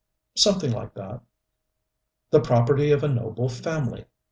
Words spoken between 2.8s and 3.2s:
of a